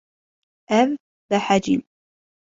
[0.79, 0.87] Ew
[1.29, 1.81] behecîn.